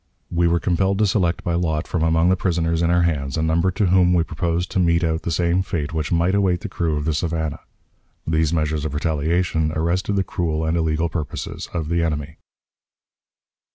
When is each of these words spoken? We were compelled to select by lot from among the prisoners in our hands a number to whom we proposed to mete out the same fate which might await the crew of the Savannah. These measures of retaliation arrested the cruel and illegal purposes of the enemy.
We 0.31 0.47
were 0.47 0.59
compelled 0.59 0.97
to 0.97 1.05
select 1.05 1.43
by 1.43 1.53
lot 1.53 1.87
from 1.87 2.01
among 2.01 2.29
the 2.29 2.35
prisoners 2.35 2.81
in 2.81 2.89
our 2.89 3.03
hands 3.03 3.37
a 3.37 3.43
number 3.43 3.69
to 3.69 3.85
whom 3.85 4.15
we 4.15 4.23
proposed 4.23 4.71
to 4.71 4.79
mete 4.79 5.03
out 5.03 5.21
the 5.21 5.29
same 5.29 5.61
fate 5.61 5.93
which 5.93 6.11
might 6.11 6.33
await 6.33 6.61
the 6.61 6.69
crew 6.69 6.97
of 6.97 7.05
the 7.05 7.13
Savannah. 7.13 7.59
These 8.25 8.51
measures 8.51 8.83
of 8.83 8.95
retaliation 8.95 9.71
arrested 9.75 10.15
the 10.15 10.23
cruel 10.23 10.65
and 10.65 10.75
illegal 10.75 11.07
purposes 11.07 11.69
of 11.71 11.87
the 11.89 12.03
enemy. 12.03 12.37